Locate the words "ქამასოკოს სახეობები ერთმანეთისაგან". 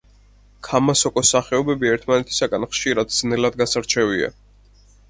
0.67-2.67